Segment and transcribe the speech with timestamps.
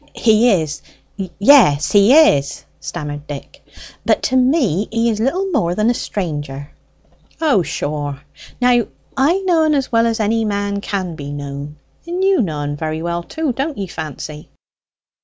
[0.15, 0.81] "He is;
[1.37, 3.63] yes, he is," stammered Dick;
[4.03, 6.71] "but to me he is little more than a stranger."
[7.39, 8.19] "O, sure.
[8.59, 11.77] Now I know en as well as any man can be known.
[12.07, 14.49] And you know en very well too, don't ye, Fancy?"